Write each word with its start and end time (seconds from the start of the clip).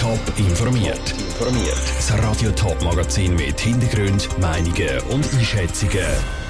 Top 0.00 0.18
informiert. 0.38 1.14
Das 1.38 2.18
Radio 2.22 2.50
Top 2.52 2.82
Magazin 2.82 3.36
mit 3.36 3.60
Hintergrund, 3.60 4.30
Meinungen 4.38 4.98
und 5.10 5.30
Einschätzungen 5.34 6.06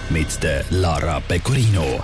mit 0.08 0.40
der 0.40 0.64
Lara 0.70 1.19
Pecorino. 1.19 2.00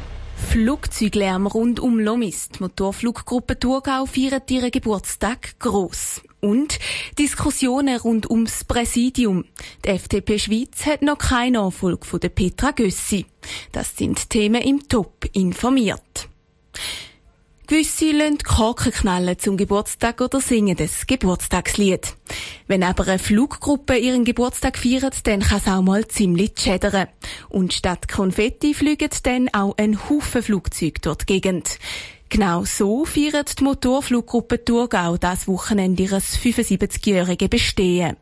Flugzeuglärm 0.50 1.46
rund 1.46 1.78
um 1.78 2.00
Lomis. 2.00 2.48
Die 2.48 2.64
Motorfluggruppe 2.64 3.60
Thurgau 3.60 4.06
feiert 4.06 4.50
ihren 4.50 4.72
Geburtstag 4.72 5.56
gross. 5.60 6.20
Und 6.40 6.80
Diskussionen 7.16 7.96
rund 8.00 8.28
ums 8.28 8.64
Präsidium. 8.64 9.44
Die 9.84 9.90
FDP 9.90 10.40
Schweiz 10.40 10.84
hat 10.84 11.02
noch 11.02 11.18
keine 11.18 11.58
Nachfolge 11.58 12.04
von 12.04 12.18
der 12.18 12.30
Petra 12.30 12.72
Gössi. 12.72 13.24
Das 13.70 13.96
sind 13.96 14.30
Themen 14.30 14.62
im 14.62 14.88
Top 14.88 15.24
informiert. 15.32 16.28
Gewisse 17.68 18.12
lassen 18.12 18.38
Korken 18.38 18.92
knallen 18.92 19.40
zum 19.40 19.56
Geburtstag 19.56 20.20
oder 20.20 20.40
singen 20.40 20.76
das 20.76 21.04
Geburtstagslied. 21.08 22.14
Wenn 22.68 22.84
aber 22.84 23.08
eine 23.08 23.18
Fluggruppe 23.18 23.96
ihren 23.96 24.24
Geburtstag 24.24 24.78
feiert, 24.78 25.26
dann 25.26 25.40
kann 25.40 25.58
es 25.58 25.66
auch 25.66 25.82
mal 25.82 26.06
ziemlich 26.06 26.52
schädern. 26.56 27.08
Und 27.48 27.72
statt 27.72 28.06
Konfetti 28.06 28.72
fliegen 28.72 29.10
dann 29.24 29.48
auch 29.52 29.74
ein 29.78 29.98
Haufen 30.08 30.44
Flugzeuge 30.44 31.00
durch 31.00 31.16
die 31.18 31.26
Gegend. 31.26 31.80
Genau 32.28 32.64
so 32.64 33.04
feiert 33.04 33.58
die 33.58 33.64
Motorfluggruppe 33.64 34.64
Thurgau 34.64 35.16
das 35.16 35.48
Wochenende 35.48 36.04
ihres 36.04 36.38
75-jährigen 36.38 37.48
Bestehen. 37.48 38.16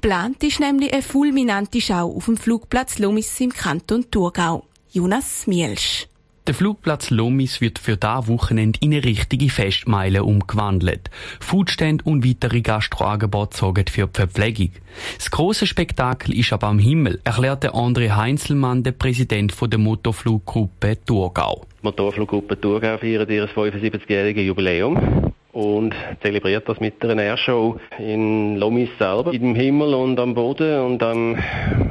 Plant 0.00 0.42
ist 0.42 0.60
nämlich 0.60 0.94
eine 0.94 1.02
fulminante 1.02 1.82
Schau 1.82 2.16
auf 2.16 2.24
dem 2.24 2.38
Flugplatz 2.38 2.98
Lomis 2.98 3.40
im 3.40 3.52
Kanton 3.52 4.10
Thurgau. 4.10 4.64
Jonas 4.90 5.46
Mielsch. 5.46 6.08
Der 6.46 6.54
Flugplatz 6.54 7.10
Lomis 7.10 7.60
wird 7.60 7.80
für 7.80 7.96
da 7.96 8.28
Wochenende 8.28 8.78
in 8.80 8.92
eine 8.92 9.02
richtige 9.02 9.50
Festmeile 9.50 10.22
umgewandelt. 10.22 11.10
Foodstände 11.40 12.04
und 12.04 12.24
weitere 12.24 12.60
Gastroangebote 12.60 13.56
sorgen 13.56 13.84
für 13.90 14.06
die 14.06 14.12
Verpflegung. 14.12 14.70
Das 15.16 15.32
große 15.32 15.66
Spektakel 15.66 16.38
ist 16.38 16.52
aber 16.52 16.68
am 16.68 16.78
Himmel, 16.78 17.20
erklärte 17.24 17.74
André 17.74 18.14
Heinzelmann, 18.14 18.84
der 18.84 18.92
Präsident 18.92 19.54
der 19.60 19.78
Motorfluggruppe 19.80 20.98
Thurgau. 21.04 21.66
Die 21.82 21.86
Motorfluggruppe 21.86 22.60
Thurgau 22.60 22.96
feiert 22.98 23.28
ihr 23.28 23.48
75-jähriges 23.48 24.42
Jubiläum 24.42 25.25
und 25.56 25.94
zelebriert 26.20 26.68
das 26.68 26.80
mit 26.80 27.02
einer 27.02 27.22
Airshow 27.22 27.80
in 27.98 28.56
Lomis 28.56 28.90
selber, 28.98 29.32
im 29.32 29.54
Himmel 29.54 29.94
und 29.94 30.20
am 30.20 30.34
Boden. 30.34 30.80
Und 30.80 31.02
am 31.02 31.38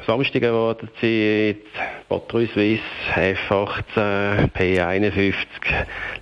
Samstag 0.06 0.44
erwartet 0.44 0.92
sie 1.02 1.58
Patrouille 2.08 2.48
Suisse 2.54 2.84
F18 3.16 4.52
P51 4.52 5.34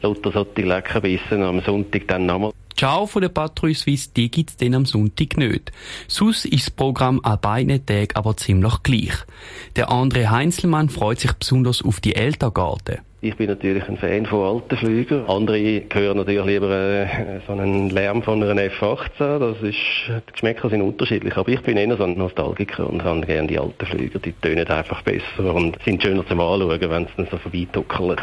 lauter 0.02 0.32
solche 0.32 0.62
Leckerbissen 0.62 1.44
am 1.44 1.60
Sonntag 1.60 2.08
dann 2.08 2.28
nochmal. 2.28 2.54
Ciao 2.78 3.06
von 3.06 3.22
der 3.22 3.30
Patrouille 3.30 3.76
Suisse, 3.76 4.10
die 4.16 4.32
gibt's 4.32 4.56
dann 4.56 4.74
am 4.74 4.86
Sonntag 4.86 5.36
nicht. 5.36 5.74
Sonst 6.08 6.46
ist 6.46 6.68
das 6.68 6.72
Programm 6.72 7.20
an 7.24 7.40
beiden 7.42 7.86
Tagen 7.86 8.16
aber 8.16 8.38
ziemlich 8.38 8.82
gleich. 8.84 9.14
Der 9.76 9.90
André 9.90 10.30
Heinzelmann 10.30 10.88
freut 10.88 11.20
sich 11.20 11.34
besonders 11.34 11.84
auf 11.84 12.00
die 12.00 12.16
Elterngarten. 12.16 13.00
Ich 13.26 13.38
bin 13.38 13.48
natürlich 13.48 13.88
ein 13.88 13.96
Fan 13.96 14.26
von 14.26 14.58
alten 14.58 14.76
Flügern. 14.76 15.26
Andere 15.28 15.84
hören 15.94 16.18
natürlich 16.18 16.46
lieber 16.46 16.70
äh, 16.70 17.40
so 17.48 17.54
einen 17.54 17.90
Lärm 17.90 18.22
von 18.22 18.44
einer 18.44 18.64
F-18. 18.64 19.40
Das 19.40 19.62
ist, 19.62 19.78
die 20.10 20.32
Geschmäcker 20.34 20.70
sind 20.70 20.82
unterschiedlich. 20.82 21.38
Aber 21.38 21.48
ich 21.48 21.62
bin 21.62 21.78
eher 21.78 21.96
so 21.96 22.04
ein 22.04 22.18
Nostalgiker 22.18 22.90
und 22.90 23.02
habe 23.02 23.22
gerne 23.22 23.48
die 23.48 23.58
alten 23.58 23.86
Flüger. 23.86 24.20
Die 24.20 24.34
tönen 24.34 24.68
einfach 24.68 25.04
besser 25.04 25.56
und 25.56 25.78
sind 25.86 26.04
schöner 26.04 26.28
zum 26.28 26.42
Anschauen, 26.42 26.82
wenn 26.82 27.08
dann 27.16 27.28
so 27.32 27.38
vorbeituckelt. 27.38 28.20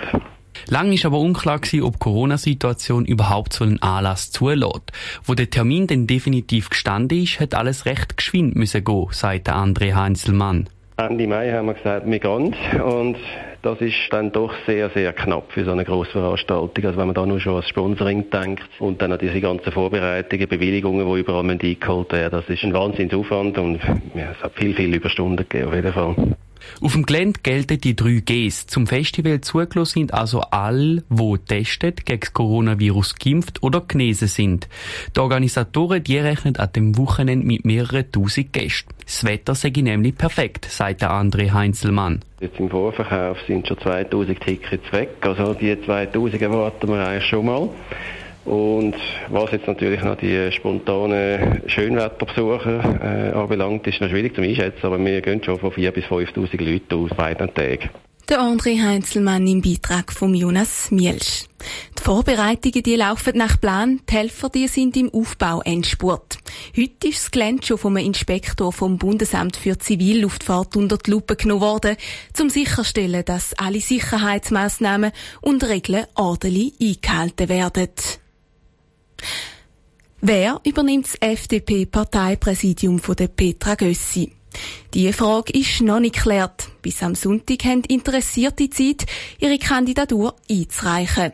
Lang 0.69 0.92
ist 0.92 1.07
aber 1.07 1.19
unklar 1.19 1.61
gewesen, 1.61 1.83
ob 1.83 1.95
die 1.95 2.01
Corona-Situation 2.01 3.07
überhaupt 3.07 3.55
so 3.55 3.64
einen 3.64 3.81
Anlass 3.81 4.31
zulässt. 4.33 4.92
Wo 5.25 5.33
der 5.33 5.48
Termin 5.48 5.87
dann 5.87 6.09
definitiv 6.09 6.69
gestanden 6.69 7.23
ist, 7.23 7.41
hat 7.41 7.55
alles 7.55 7.87
recht 7.87 8.19
geschwind 8.19 8.55
müssen 8.55 8.85
gehen, 8.85 9.07
sagt 9.12 9.48
André 9.48 9.95
Heinzelmann. 9.95 10.69
Ende 11.01 11.27
Mai 11.27 11.51
haben 11.51 11.67
wir 11.67 11.75
gesagt, 11.75 12.06
wir 12.06 12.19
gehen. 12.19 12.55
Und 12.83 13.17
das 13.62 13.80
ist 13.80 13.95
dann 14.11 14.33
doch 14.33 14.52
sehr, 14.67 14.91
sehr 14.91 15.13
knapp 15.14 15.51
für 15.51 15.64
so 15.64 15.73
eine 15.73 15.85
Grossveranstaltung. 15.85 16.85
Also 16.85 16.98
wenn 16.98 17.07
man 17.07 17.14
da 17.14 17.24
nur 17.24 17.41
schon 17.41 17.57
an 17.57 17.63
Sponsoring 17.63 18.29
denkt 18.30 18.69
und 18.79 19.01
dann 19.01 19.13
an 19.13 19.19
diese 19.19 19.41
ganzen 19.41 19.73
Vorbereitungen, 19.73 20.48
Bewilligungen, 20.48 21.07
die 21.07 21.20
überall 21.20 21.48
eingeholt 21.51 22.13
werden, 22.13 22.41
das 22.41 22.48
ist 22.48 22.64
ein 22.64 22.74
Wahnsinnsaufwand 22.74 23.57
und 23.58 23.80
ja, 24.14 24.33
es 24.33 24.42
hat 24.42 24.52
viel, 24.55 24.74
viel 24.74 24.95
Überstunden 24.95 25.48
gegeben, 25.48 25.69
auf 25.69 25.74
jeden 25.74 25.92
Fall. 25.92 26.17
Auf 26.81 26.93
dem 26.93 27.07
Gelände 27.07 27.41
gelten 27.43 27.81
die 27.81 27.97
drei 27.97 28.23
Gs. 28.25 28.67
Zum 28.67 28.87
Festival 28.87 29.41
zugelassen 29.41 30.01
sind 30.01 30.15
also 30.15 30.41
alle, 30.41 31.03
die 31.09 31.39
testet, 31.47 32.07
gegen 32.07 32.21
das 32.21 32.33
Coronavirus 32.33 33.17
geimpft 33.17 33.63
oder 33.63 33.81
genesen 33.81 34.29
sind. 34.29 34.69
Die 35.17 35.21
Organisatoren, 35.21 36.03
die 36.03 36.19
rechnen 36.19 36.57
an 36.57 36.73
dem 36.75 36.97
Wochenende 36.97 37.47
mit 37.47 37.65
mehreren 37.65 38.11
tausend 38.11 38.53
Gästen. 38.53 38.95
Das 39.05 39.25
Wetter 39.25 39.55
sei 39.55 39.71
nämlich 39.71 40.17
perfekt, 40.17 40.67
sagt 40.67 41.03
der 41.03 41.11
André 41.11 41.53
Heinzelmann. 41.53 42.21
Jetzt 42.41 42.59
im 42.59 42.71
Vorverkauf 42.71 43.39
sind 43.47 43.67
schon 43.67 43.79
2000 43.79 44.41
Tickets 44.41 44.92
weg. 44.92 45.11
Also 45.21 45.55
die 45.55 45.77
2000 45.85 46.41
erwarten 46.41 46.89
wir 46.89 47.07
eigentlich 47.07 47.29
schon 47.29 47.47
mal. 47.47 47.69
Und 48.50 48.96
was 49.28 49.52
jetzt 49.52 49.68
natürlich 49.68 50.02
noch 50.02 50.16
die 50.16 50.50
spontanen 50.50 51.62
Schönwetterbesucher 51.68 53.30
äh, 53.30 53.33
anbelangt, 53.33 53.86
ist 53.86 54.00
noch 54.00 54.08
schwierig 54.08 54.34
zu 54.34 54.42
einschätzen, 54.42 54.84
aber 54.86 54.98
wir 54.98 55.20
gehen 55.20 55.40
schon 55.44 55.61
von 55.61 55.70
4.000 55.70 55.90
bis 55.92 56.05
5.000 56.06 56.64
Leuten 56.64 56.94
aus 56.94 57.16
beiden 57.16 57.55
Tagen. 57.55 57.90
Der 58.28 58.40
André 58.40 58.83
Heinzelmann 58.83 59.46
im 59.46 59.62
Beitrag 59.62 60.12
von 60.12 60.34
Jonas 60.34 60.90
Mielsch. 60.90 61.44
Die 61.96 62.02
Vorbereitungen 62.02 62.83
die 62.83 62.96
laufen 62.96 63.36
nach 63.36 63.61
Plan, 63.61 64.00
die 64.08 64.14
Helfer 64.14 64.48
die 64.48 64.67
sind 64.67 64.96
im 64.96 65.14
Aufbau 65.14 65.61
Endspurt. 65.64 66.38
Heute 66.77 67.08
ist 67.08 67.22
das 67.22 67.30
Gelände 67.30 67.64
schon 67.64 67.78
vom 67.78 67.96
Inspektor 67.98 68.72
vom 68.72 68.98
Bundesamt 68.98 69.56
für 69.56 69.78
Zivilluftfahrt 69.78 70.77
unter 70.77 70.98
die 70.98 71.12
Lupe 71.12 71.36
genommen 71.36 71.61
worden, 71.61 71.96
um 72.40 72.50
sicherzustellen, 72.50 73.24
dass 73.24 73.55
alle 73.55 73.80
Sicherheitsmaßnahmen 73.80 75.12
und 75.40 75.68
Regeln 75.68 76.06
ordentlich 76.17 76.74
eingehalten 76.80 77.48
werden. 77.48 77.90
Wer 80.20 80.61
übernimmt 80.64 81.07
das 81.07 81.17
FDP-Parteipräsidium 81.20 82.98
von 82.98 83.17
der 83.17 83.29
Petra 83.29 83.75
Gössi? 83.75 84.33
Die 84.92 85.13
Frage 85.13 85.53
ist 85.53 85.81
noch 85.81 86.01
nicht 86.01 86.17
geklärt. 86.17 86.69
Bis 86.83 87.03
am 87.03 87.14
Sonntag 87.14 87.64
haben 87.64 87.85
Interessierte 87.85 88.69
Zeit, 88.69 89.07
ihre 89.39 89.59
Kandidatur 89.59 90.35
einzureichen. 90.51 91.33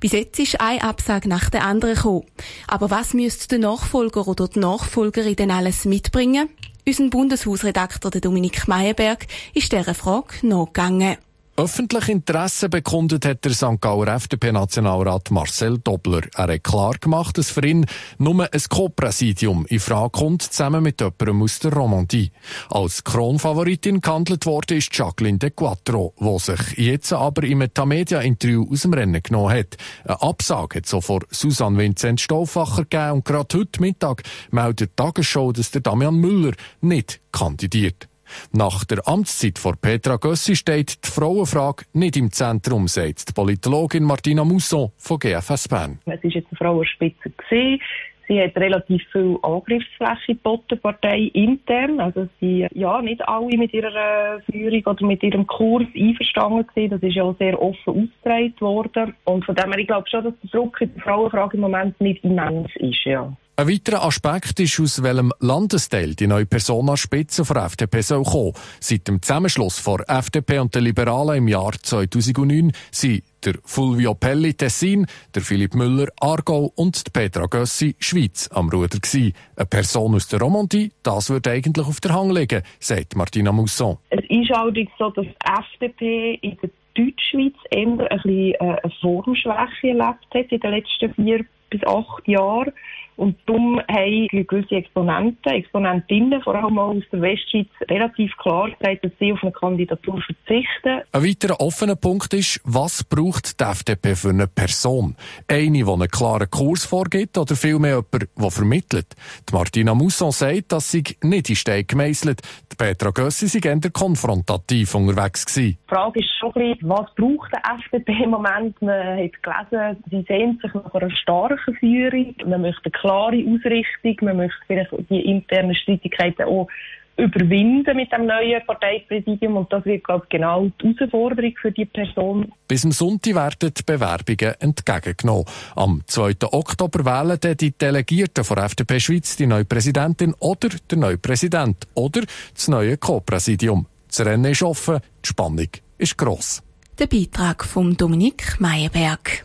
Bis 0.00 0.12
jetzt 0.12 0.38
ist 0.38 0.60
ein 0.60 0.80
Absage 0.80 1.28
nach 1.28 1.50
der 1.50 1.64
anderen 1.64 1.94
gekommen. 1.94 2.26
Aber 2.66 2.90
was 2.90 3.14
müsste 3.14 3.48
der 3.48 3.58
Nachfolger 3.58 4.26
oder 4.26 4.48
die 4.48 4.58
Nachfolgerin 4.58 5.36
denn 5.36 5.50
alles 5.50 5.84
mitbringen? 5.84 6.48
Unser 6.86 7.08
Bundeshausredakteur 7.08 8.10
Dominik 8.10 8.68
Meyerberg 8.68 9.26
ist 9.54 9.72
dieser 9.72 9.94
Frage 9.94 10.46
nachgegangen. 10.46 11.16
Öffentlich 11.58 12.10
Interesse 12.10 12.68
bekundet 12.68 13.24
hat 13.24 13.42
der 13.46 13.52
St. 13.52 13.80
Gauer 13.80 14.08
FDP-Nationalrat 14.08 15.30
Marcel 15.30 15.78
Dobler. 15.78 16.20
Er 16.34 16.52
hat 16.52 16.64
klar 16.64 16.96
gemacht, 17.00 17.38
dass 17.38 17.48
für 17.48 17.66
ihn 17.66 17.86
nur 18.18 18.42
ein 18.52 18.62
Co-Präsidium 18.68 19.64
in 19.64 19.80
Frage 19.80 20.10
kommt, 20.10 20.42
zusammen 20.42 20.82
mit 20.82 21.00
jemandem 21.00 21.42
aus 21.42 21.58
der 21.60 21.72
Romandie. 21.72 22.30
Als 22.68 23.04
Kronfavoritin 23.04 24.02
gehandelt 24.02 24.44
worden 24.44 24.76
ist 24.76 24.94
Jacqueline 24.94 25.38
de 25.38 25.48
Quattro, 25.48 26.12
die 26.20 26.38
sich 26.40 26.76
jetzt 26.76 27.14
aber 27.14 27.44
im 27.44 27.58
Metamedia-Interview 27.58 28.66
aus 28.70 28.82
dem 28.82 28.92
Rennen 28.92 29.22
genommen 29.22 29.56
hat. 29.56 29.78
Eine 30.04 30.20
Absage 30.20 30.80
hat 30.80 30.86
so 30.86 31.00
vor 31.00 31.20
Susanne 31.30 31.78
Vincent 31.78 32.20
Stauffacher 32.20 32.82
gegeben 32.82 33.12
und 33.12 33.24
gerade 33.24 33.56
heute 33.56 33.80
Mittag 33.80 34.24
meldet 34.50 34.90
die 34.90 34.96
Tagesschau, 34.96 35.52
dass 35.52 35.70
der 35.70 35.80
Damian 35.80 36.16
Müller 36.16 36.52
nicht 36.82 37.18
kandidiert. 37.32 38.08
Nach 38.52 38.84
der 38.84 39.06
Amtszeit 39.06 39.58
von 39.58 39.76
Petra 39.80 40.16
Gössi 40.16 40.56
steht 40.56 41.04
die 41.04 41.10
Frauenfrage 41.10 41.84
nicht 41.92 42.16
im 42.16 42.30
Zentrum, 42.32 42.88
sagt 42.88 43.28
die 43.28 43.32
Politologin 43.32 44.04
Martina 44.04 44.44
Musson 44.44 44.92
von 44.96 45.18
GFS 45.18 45.68
Bern. 45.68 45.98
Es 46.06 46.22
war 46.22 46.30
jetzt 46.30 46.48
eine 46.50 46.58
Frauenspitze. 46.58 47.30
Gewesen. 47.30 47.80
Sie 48.28 48.40
hat 48.40 48.56
relativ 48.56 49.02
viel 49.12 49.38
Angriffsfläche 49.42 50.34
geboten, 50.34 50.80
Partei 50.80 51.30
intern. 51.32 52.00
Also 52.00 52.28
sie, 52.40 52.66
ja, 52.74 53.00
nicht 53.00 53.26
alle 53.28 53.56
mit 53.56 53.72
ihrer 53.72 54.40
Führung 54.50 54.82
oder 54.84 55.06
mit 55.06 55.22
ihrem 55.22 55.46
Kurs 55.46 55.86
einverstanden 55.94 56.66
gewesen. 56.66 56.90
Das 56.90 57.02
ist 57.02 57.14
ja 57.14 57.22
auch 57.22 57.36
sehr 57.38 57.60
offen 57.60 58.10
ausgetragen 58.24 58.60
worden. 58.60 59.14
Und 59.24 59.44
von 59.44 59.54
dem 59.54 59.70
her, 59.70 59.78
ich 59.78 59.86
glaube 59.86 60.08
schon, 60.08 60.24
dass 60.24 60.34
der 60.42 60.50
Druck 60.50 60.80
in 60.80 60.92
der 60.94 61.02
Frauenfrage 61.02 61.56
im 61.56 61.60
Moment 61.60 62.00
nicht 62.00 62.24
immens 62.24 62.68
ist, 62.76 63.04
ja. 63.04 63.32
Ein 63.58 63.68
weiterer 63.68 64.04
Aspekt 64.04 64.60
ist, 64.60 64.78
aus 64.80 65.02
welchem 65.02 65.32
Landesteil 65.40 66.14
die 66.14 66.26
neue 66.26 66.44
Person 66.44 66.90
an 66.90 66.98
Spitze 66.98 67.42
der 67.42 67.64
FDP 67.64 68.02
soll 68.02 68.22
kommen. 68.22 68.52
Seit 68.80 69.08
dem 69.08 69.22
Zusammenschluss 69.22 69.78
von 69.78 70.02
FDP 70.06 70.58
und 70.58 70.74
den 70.74 70.84
Liberalen 70.84 71.38
im 71.38 71.48
Jahr 71.48 71.72
2009 71.72 72.72
sind 72.90 73.22
der 73.46 73.54
Fulvio 73.64 74.12
Pelli 74.12 74.52
Tessin, 74.52 75.06
der 75.34 75.40
Philipp 75.40 75.74
Müller 75.74 76.08
Aargau 76.20 76.70
und 76.76 77.10
Petra 77.14 77.46
Gössi 77.46 77.96
Schweiz 77.98 78.46
am 78.52 78.68
Ruder 78.68 78.98
gewesen. 78.98 79.32
Eine 79.56 79.64
Person 79.64 80.14
aus 80.14 80.28
der 80.28 80.40
Romandie, 80.40 80.92
das 81.02 81.30
würde 81.30 81.52
eigentlich 81.52 81.86
auf 81.86 82.02
der 82.02 82.12
Hang 82.12 82.32
liegen, 82.32 82.62
sagt 82.78 83.16
Martina 83.16 83.52
Mousson. 83.52 83.96
Es 84.10 84.20
ist 84.28 84.52
allerdings 84.52 84.90
so, 84.98 85.08
dass 85.08 85.24
FDP 85.72 86.34
in 86.42 86.58
der 86.60 86.68
Deutschschweiz 86.92 87.54
eher 87.70 87.86
ein 87.86 87.96
bisschen 87.96 88.52
äh, 88.52 88.56
eine 88.58 88.92
Formschwäche 89.00 89.88
erlebt 89.88 90.26
hat 90.34 90.52
in 90.52 90.60
den 90.60 90.70
letzten 90.72 91.14
vier 91.14 91.46
bis 91.70 91.82
acht 91.84 92.26
Jahre. 92.26 92.72
Und 93.16 93.36
darum 93.46 93.80
haben 93.88 94.28
gewisse 94.30 94.74
Exponenten, 94.74 95.52
Exponentinnen, 95.52 96.42
vor 96.42 96.54
allem 96.54 96.78
auch 96.78 96.94
aus 96.94 97.02
der 97.10 97.22
Westschweiz, 97.22 97.68
relativ 97.88 98.36
klar 98.36 98.70
gesagt, 98.70 99.04
dass 99.04 99.12
sie 99.18 99.32
auf 99.32 99.42
eine 99.42 99.52
Kandidatur 99.52 100.20
verzichten. 100.20 101.02
Ein 101.12 101.24
weiterer 101.24 101.58
offener 101.60 101.96
Punkt 101.96 102.34
ist, 102.34 102.60
was 102.64 103.02
braucht 103.02 103.58
die 103.58 103.64
FDP 103.64 104.14
für 104.14 104.30
eine 104.30 104.46
Person? 104.46 105.16
Eine, 105.48 105.84
die 105.84 105.90
einen 105.90 106.08
klaren 106.08 106.50
Kurs 106.50 106.84
vorgibt 106.84 107.38
oder 107.38 107.56
vielmehr 107.56 108.02
jemand, 108.12 108.28
der 108.36 108.50
vermittelt? 108.50 109.14
Die 109.48 109.54
Martina 109.54 109.94
Mousson 109.94 110.30
sagt, 110.30 110.72
dass 110.72 110.90
sie 110.90 111.02
nicht 111.22 111.48
in 111.48 111.56
Stein 111.56 111.86
gemeißelt. 111.86 112.42
Die 112.70 112.76
Petra 112.76 113.10
Gössi 113.10 113.46
sei 113.46 113.66
eher 113.66 113.80
konfrontativ 113.90 114.94
unterwegs 114.94 115.46
gewesen. 115.46 115.78
Die 115.82 115.94
Frage 115.94 116.20
ist 116.20 116.28
schon 116.38 116.52
ein 116.54 116.72
bisschen, 116.72 116.88
was 116.90 117.14
braucht 117.14 117.50
die 117.52 117.84
FDP 117.84 118.24
im 118.24 118.30
Moment? 118.30 118.82
Man 118.82 119.18
hat 119.18 119.42
gelesen, 119.42 120.04
sie 120.10 120.24
sehnt 120.28 120.60
sich 120.60 120.74
nach 120.74 120.92
einer 120.92 121.10
starken 121.10 121.55
Führung. 121.78 122.34
Man 122.46 122.62
möchte 122.62 122.90
klare 122.90 123.44
Ausrichtung. 123.46 124.16
Man 124.22 124.38
möchte 124.38 124.58
vielleicht 124.66 124.90
die 125.10 125.20
internen 125.20 125.74
Streitigkeiten 125.74 126.44
auch 126.44 126.68
überwinden 127.16 127.96
mit 127.96 128.12
dem 128.12 128.26
neuen 128.26 128.64
Parteipräsidium 128.66 129.56
und 129.56 129.72
das 129.72 129.84
wird 129.84 130.04
glaube 130.04 130.24
ich, 130.24 130.38
genau 130.38 130.70
die 130.82 130.94
Herausforderung 130.94 131.54
für 131.60 131.72
die 131.72 131.86
Person. 131.86 132.52
Bis 132.68 132.82
zum 132.82 132.92
Sonntag 132.92 133.34
werden 133.34 133.72
die 133.74 133.82
Bewerbungen 133.82 134.54
entgegengenommen. 134.60 135.46
Am 135.74 136.02
2. 136.06 136.34
Oktober 136.52 137.04
wählen 137.04 137.38
dann 137.40 137.56
die 137.56 137.72
Delegierten 137.72 138.44
von 138.44 138.58
FDP 138.58 139.00
Schweiz 139.00 139.36
die 139.36 139.46
neue 139.46 139.64
Präsidentin 139.64 140.34
oder 140.40 140.68
der 140.90 140.98
neue 140.98 141.18
Präsident 141.18 141.86
oder 141.94 142.22
das 142.52 142.68
neue 142.68 142.98
Co-Präsidium. 142.98 143.86
Das 144.08 144.24
Rennen 144.24 144.52
ist 144.52 144.62
offen, 144.62 145.00
die 145.24 145.28
Spannung 145.28 145.68
ist 145.98 146.18
gross. 146.18 146.62
Der 146.98 147.06
Beitrag 147.06 147.64
von 147.64 147.96
Dominik 147.96 148.60
Meyerberg. 148.60 149.44